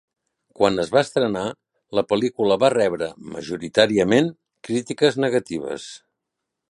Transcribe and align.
Quan 0.59 0.83
es 0.83 0.87
va 0.93 1.01
estrenar, 1.07 1.43
la 1.99 2.03
pel·lícula 2.13 2.57
va 2.63 2.71
rebre, 2.75 3.11
majoritàriament, 3.35 4.33
crítiques 4.69 5.21
negatives. 5.27 5.87